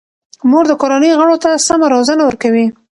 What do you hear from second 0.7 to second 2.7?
کورنۍ غړو ته سمه روزنه ورکوي.